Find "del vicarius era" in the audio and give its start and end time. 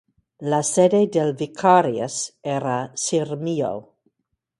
1.11-2.89